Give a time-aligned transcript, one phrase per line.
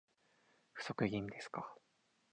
[0.73, 1.75] 不足気味ですか